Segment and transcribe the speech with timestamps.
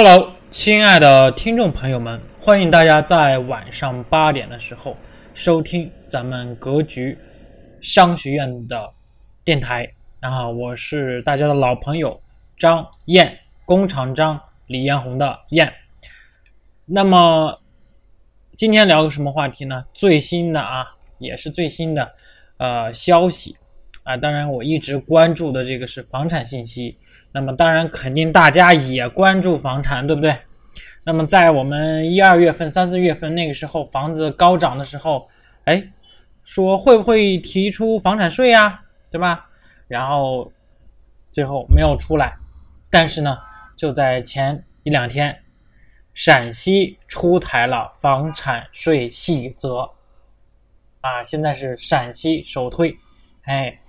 [0.00, 4.96] Hello，亲爱的听众朋友们，欢迎大家在晚上八点的时候
[5.34, 7.18] 收听咱们格局
[7.80, 8.92] 商学院的
[9.42, 9.92] 电台。
[10.20, 12.22] 啊，我是大家的老朋友
[12.56, 15.72] 张燕，工厂张李彦宏的燕。
[16.84, 17.60] 那么
[18.56, 19.84] 今天聊个什么话题呢？
[19.92, 22.14] 最新的啊，也是最新的
[22.58, 23.56] 呃消息
[24.04, 24.16] 啊。
[24.16, 26.96] 当然，我一直关注的这个是房产信息。
[27.32, 30.36] 那么当然，肯定大家也关注房产，对不对？
[31.04, 35.28] 那么在我们一二月份、三四月份那个时候，房子高涨的时候，
[35.64, 35.90] 哎，
[36.44, 38.82] 说会不会提出房产税呀？
[39.10, 39.48] 对吧？
[39.86, 40.52] 然后
[41.32, 42.36] 最后没有出来，
[42.90, 43.38] 但是呢，
[43.74, 45.42] 就在前一两天，
[46.12, 49.90] 陕西出台了房产税细则，
[51.00, 52.94] 啊，现在是陕西首推，
[53.44, 53.80] 哎，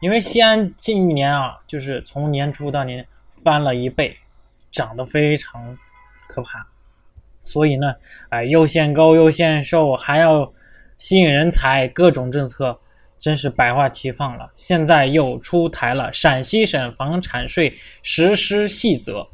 [0.00, 3.06] 因为西安近一年啊，就是从年初到年
[3.42, 4.16] 翻了一倍，
[4.70, 5.76] 涨得非常
[6.28, 6.66] 可怕，
[7.42, 7.94] 所以呢，
[8.28, 10.52] 哎，又限购又限售，还要
[10.96, 12.78] 吸引人才，各种政策。
[13.18, 19.26] 真是百花齐放了，现在又出台了陕西省房产税实施细则。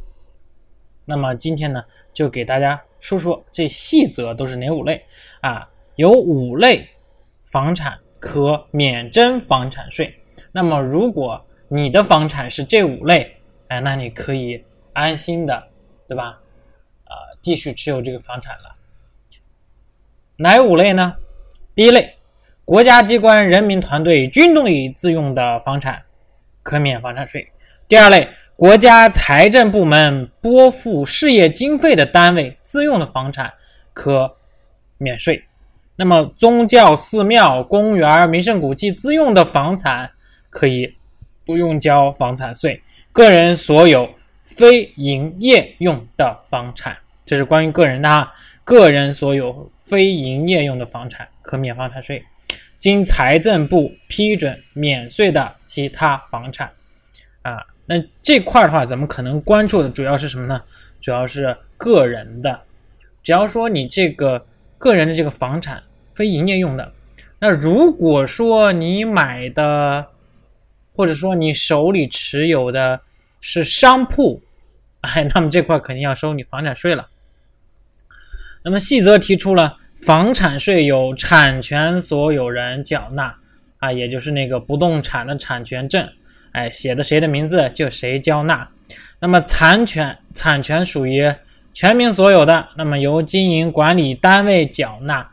[1.04, 1.84] 那么今天呢，
[2.14, 5.04] 就给大家说说这细则都是哪五类
[5.42, 5.68] 啊？
[5.96, 6.88] 有五类
[7.44, 10.18] 房产可免征房产税。
[10.56, 15.60] 那么如果你的房产是这五类，哎，那你可以安心的，
[16.06, 16.38] 对吧？
[17.06, 18.76] 啊，继续持有这个房产了。
[20.36, 21.16] 哪五类呢？
[21.74, 22.14] 第一类。
[22.64, 26.02] 国家机关、人民团队、军队自用的房产
[26.62, 27.50] 可免房产税。
[27.88, 33.52] 第二类，国家财政部门拨付事业经费的单位自用的房产
[33.92, 34.36] 可
[34.98, 35.44] 免税。
[35.96, 40.12] 那么，宗教寺庙、公园、名胜古迹自用的房产
[40.54, 40.94] 可以
[41.44, 42.80] 不用交房产税。
[43.10, 44.08] 个人所有
[44.44, 46.96] 非营业用的房产，
[47.26, 48.32] 这是关于个人的哈。
[48.62, 52.24] 个人所有非营业用的房产可免房产税。
[52.78, 56.70] 经财政部批准免税的其他房产，
[57.42, 60.62] 啊，那这块的话，咱们可能关注的主要是什么呢？
[61.00, 62.60] 主要是个人的，
[63.22, 64.46] 只要说你这个
[64.76, 65.82] 个人的这个房产
[66.14, 66.92] 非营业用的，
[67.38, 70.06] 那如果说你买的，
[70.94, 73.00] 或者说你手里持有的
[73.40, 74.40] 是商铺，
[75.00, 77.08] 哎，那么这块肯定要收你房产税了。
[78.62, 79.76] 那么细则提出了。
[79.96, 83.34] 房产税由产权所有人缴纳，
[83.78, 86.06] 啊，也就是那个不动产的产权证，
[86.52, 88.68] 哎，写的谁的名字就谁交纳。
[89.18, 91.32] 那么产权产权属于
[91.72, 95.26] 全民所有的，那么由经营管理单位缴纳。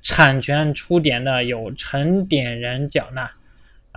[0.00, 3.28] 产权出典的有承典人缴纳，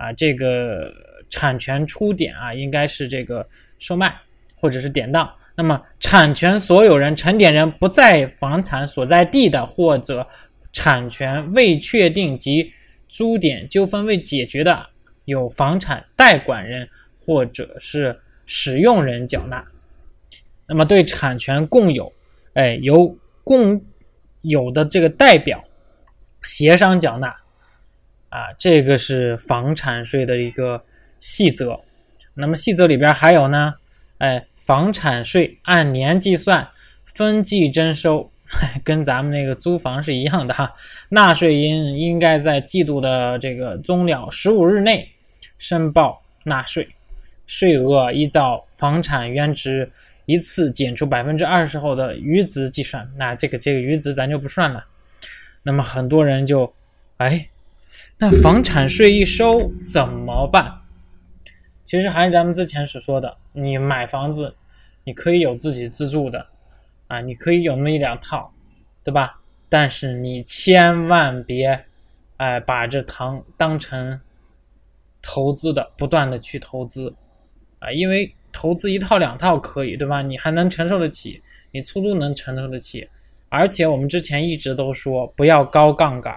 [0.00, 0.90] 啊，这个
[1.28, 3.46] 产权出典啊，应该是这个
[3.78, 4.18] 售卖
[4.56, 5.30] 或者是典当。
[5.54, 10.26] 那么，产权所有人、承典人不在房产所在地的，或者
[10.72, 12.72] 产权未确定及
[13.08, 14.86] 租典纠纷未解决的，
[15.26, 16.88] 有房产代管人
[17.22, 19.62] 或者是使用人缴纳。
[20.66, 22.10] 那么，对产权共有，
[22.54, 23.84] 哎，由共
[24.40, 25.62] 有的这个代表
[26.42, 27.36] 协商缴纳。
[28.30, 30.82] 啊，这个是房产税的一个
[31.20, 31.78] 细则。
[32.32, 33.74] 那么，细则里边还有呢，
[34.18, 34.46] 哎。
[34.62, 36.68] 房产税按年计算，
[37.04, 38.30] 分季征收，
[38.84, 40.72] 跟咱们那个租房是一样的哈。
[41.08, 45.10] 纳税应应该在季度的这个终了十五日内
[45.58, 46.88] 申报纳税，
[47.48, 49.90] 税额依照房产原值
[50.26, 53.10] 一次减除百分之二十后的余值计算。
[53.16, 54.84] 那这个这个余值咱就不算了。
[55.64, 56.72] 那么很多人就，
[57.16, 57.48] 哎，
[58.18, 60.80] 那房产税一收怎么办？
[61.84, 64.54] 其实还是咱们之前所说的，你买房子。
[65.02, 66.46] 你可以有自己自住的，
[67.08, 68.52] 啊，你可以有那么一两套，
[69.02, 69.40] 对吧？
[69.70, 71.86] 但是你千万别，
[72.36, 74.20] 哎，把这当当成
[75.22, 77.12] 投资的，不断的去投资，
[77.78, 80.20] 啊，因为投资一套两套可以，对吧？
[80.20, 81.42] 你还能承受得起，
[81.72, 83.08] 你出租能承受得起，
[83.48, 86.36] 而且我们之前一直都说不要高杠杆，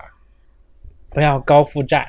[1.14, 2.08] 不要高负债，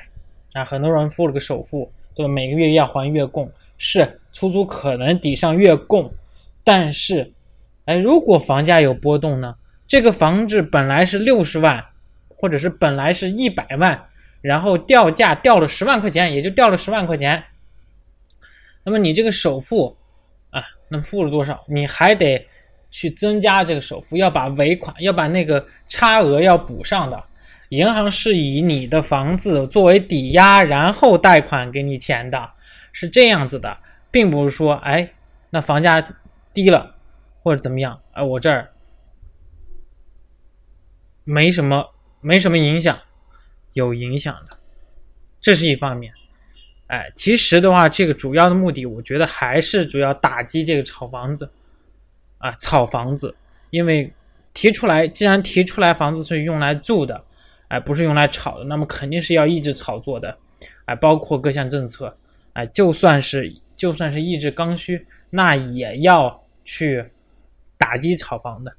[0.53, 2.31] 啊，很多人付了个首付，对吧？
[2.31, 6.11] 每个月要还月供，是出租可能抵上月供。
[6.63, 7.31] 但是，
[7.85, 9.55] 哎，如果房价有波动呢？
[9.87, 11.85] 这个房子本来是六十万，
[12.29, 14.07] 或者是本来是一百万，
[14.41, 17.43] 然后掉价掉了十万块钱，也就掉了十万块钱。
[18.83, 19.95] 那么你这个首付
[20.49, 21.63] 啊，那么付了多少？
[21.67, 22.43] 你还得
[22.89, 27.23] 去增加这个首付，要把尾款，要把那个差额要补上的。
[27.69, 32.51] 银行是以你的房子作为抵押，然后贷款给你钱的，
[32.91, 33.77] 是这样子的，
[34.11, 35.11] 并不是说，哎，
[35.49, 36.07] 那房价。
[36.55, 36.95] 低了，
[37.43, 38.71] 或者怎么样，哎，我这儿
[41.25, 42.97] 没什么没什么影响，
[43.73, 44.57] 有影响的，
[45.41, 46.13] 这是一方面。
[46.87, 51.51] 哎，其实的话，这个主要的目的，我觉得还是主要打击这个炒房子，
[52.37, 53.35] 啊，炒房子，
[53.69, 54.09] 因为
[54.53, 57.21] 提出来，既然提出来房子是用来住的，
[57.75, 60.37] 哎，不是用来炒的，那么肯定是要抑制炒作的，
[60.85, 62.15] 哎，包括各项政策，
[62.53, 67.03] 哎，就算是就算是抑制刚需，那也要去
[67.77, 68.71] 打击炒房的，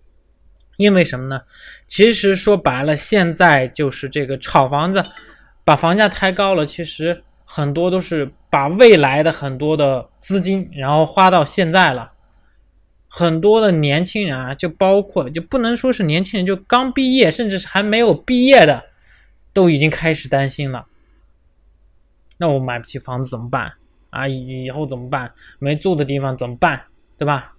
[0.78, 1.42] 因为什么呢？
[1.86, 5.04] 其实说白了，现在就是这个炒房子，
[5.62, 7.22] 把房价抬高了，其实。
[7.48, 12.10] 很多都是把未来的很多的资金，然后花到现在了。
[13.18, 18.84] 很多的年轻人啊，就包括就不能说是年轻人，就刚毕业，甚至是还没有毕业的，
[19.54, 20.84] 都已经开始担心了。
[22.36, 23.72] 那我买不起房子怎么办
[24.10, 24.28] 啊？
[24.28, 25.32] 以以后怎么办？
[25.58, 26.84] 没住的地方怎么办？
[27.16, 27.54] 对吧？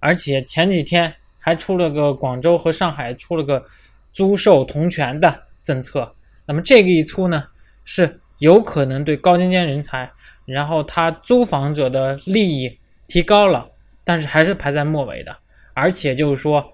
[0.00, 3.62] 而且前几天还出了个广州和上海出了个
[4.10, 6.14] 租售同权的政策。
[6.46, 7.44] 那么这个一出呢，
[7.84, 8.20] 是。
[8.38, 10.10] 有可能对高精尖人才，
[10.44, 13.70] 然后他租房者的利益提高了，
[14.04, 15.36] 但是还是排在末尾的。
[15.72, 16.72] 而且就是说，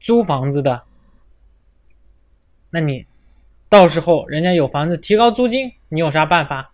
[0.00, 0.82] 租房子的，
[2.70, 3.06] 那你
[3.68, 6.72] 到时候人家有房子提高租金，你有啥办法？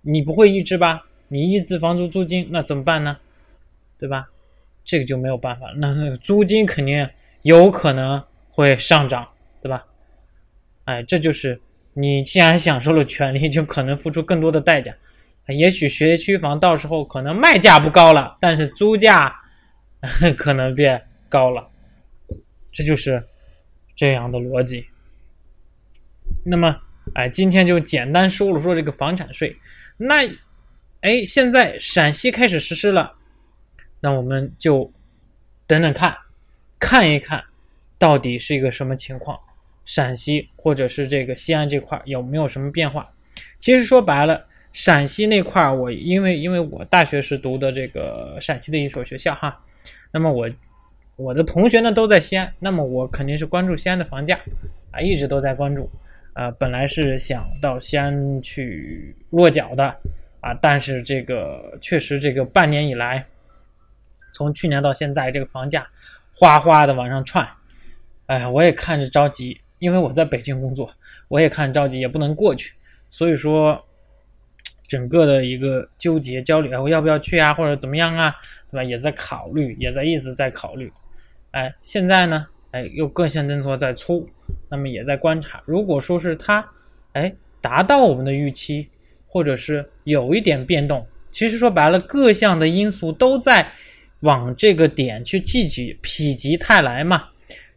[0.00, 1.04] 你不会抑制吧？
[1.28, 3.18] 你抑制房租租金，那怎么办呢？
[3.98, 4.28] 对吧？
[4.84, 7.08] 这个就没有办法，那租金肯定
[7.42, 9.28] 有可能会上涨，
[9.60, 9.84] 对吧？
[10.84, 11.60] 哎，这就是。
[11.94, 14.96] 你既然享受了权利，就可能付出更多的代价。
[15.48, 19.34] 也许学区房到时候可能卖价不高了，但是租价
[20.36, 21.68] 可能变高了。
[22.70, 23.22] 这就是
[23.94, 24.86] 这样的逻辑。
[26.44, 26.74] 那么，
[27.14, 29.54] 哎，今天就简单说了说这个房产税。
[29.96, 30.26] 那，
[31.00, 33.12] 哎，现在陕西开始实施了，
[34.00, 34.90] 那我们就
[35.66, 36.16] 等等看，
[36.78, 37.44] 看一看
[37.98, 39.38] 到底是一个什么情况。
[39.84, 43.12] 陕西或者是这个西安这块有没有什么变化？
[43.58, 49.60] 其实说白了，陕西那块儿我因为因为我大学是读的这个陕西的一所学校哈，
[50.10, 50.48] 那么我
[51.16, 54.38] 我的同学呢都在西安，那么我肯定是关注西安的房价
[54.90, 55.90] 啊，一直都在关注
[56.32, 56.50] 啊。
[56.52, 59.84] 本来是想到西安去落脚的
[60.40, 63.24] 啊，但是这个确实这个半年以来，
[64.32, 65.86] 从去年到现在，这个房价
[66.34, 67.46] 哗哗的往上窜，
[68.26, 69.60] 哎，我也看着着急。
[69.78, 70.88] 因为我在北京工作，
[71.26, 72.72] 我也看着着急，也不能过去，
[73.10, 73.84] 所以说，
[74.92, 78.30] 整个的一个纠结焦虑，我要不要去啊，或者怎么样啊，
[78.70, 78.84] 对吧？
[78.84, 80.92] 也在考虑，也在一直在考虑。
[81.52, 84.28] 哎，现在呢，哎，又各项政策在出，
[84.68, 85.62] 那么也在观察。
[85.64, 86.62] 如果说是它，
[87.14, 88.86] 哎，达到我们的预期，
[89.26, 93.66] 或者是有一点变动，其实说白了，各项的因素都在
[94.20, 97.30] 往这个点去聚集，否极泰来嘛。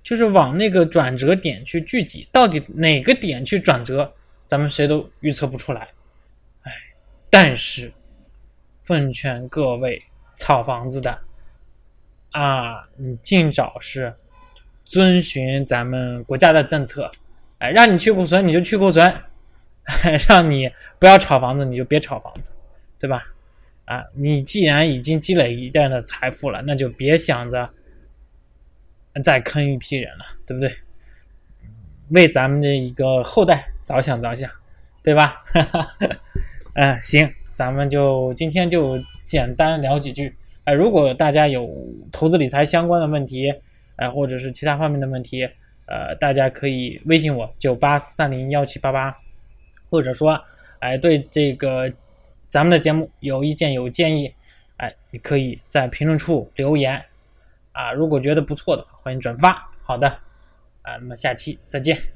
[0.03, 4.13] 就是往那个转折点去聚集，到底哪个点去转折，
[4.45, 5.87] 咱们谁都预测不出来。
[7.37, 7.91] 但是
[8.81, 10.01] 奉劝各位
[10.37, 11.19] 炒房子的
[12.31, 14.15] 啊，你尽早是
[14.85, 17.11] 遵循咱们国家的政策，
[17.59, 19.13] 哎，让你去库存你就去库存，
[20.29, 22.53] 让你不要炒房子你就别炒房子，
[22.97, 23.21] 对吧？
[23.83, 27.69] 啊，你既然已经积累一定的财富了，那就别想着。
[29.21, 30.73] 再坑一批人了，对不对？
[32.11, 34.49] 为咱们的一个后代着想着想，
[35.03, 35.43] 对吧？
[35.47, 36.07] 哈哈哈
[36.75, 40.35] 嗯，行，咱们就今天就简单聊几句。
[40.65, 41.73] 哎，如果大家有
[42.11, 43.49] 投资理财相关的问题，
[43.95, 45.47] 哎，或者是其他方面的问题，
[45.85, 49.15] 呃，大家可以微信我九八三零幺七八八，
[49.89, 50.37] 或者说，
[50.79, 51.89] 哎，对这个
[52.45, 54.29] 咱们的节目有意见有建议，
[54.75, 57.01] 哎，你可以在评论处留言。
[57.71, 59.65] 啊，如果觉得不错的话，欢迎转发。
[59.81, 60.09] 好的，
[60.81, 62.14] 啊，那么下期再见。